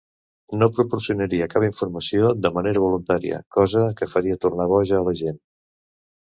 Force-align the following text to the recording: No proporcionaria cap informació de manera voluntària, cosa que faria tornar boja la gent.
No 0.59 0.67
proporcionaria 0.77 1.47
cap 1.51 1.65
informació 1.67 2.31
de 2.45 2.51
manera 2.55 2.81
voluntària, 2.85 3.43
cosa 3.59 3.85
que 4.01 4.09
faria 4.15 4.41
tornar 4.47 4.67
boja 4.73 5.05
la 5.11 5.15
gent. 5.23 5.39